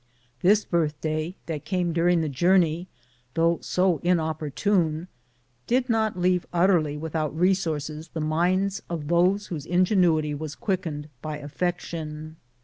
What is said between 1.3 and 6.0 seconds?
that came during the journey, though so inopportune, did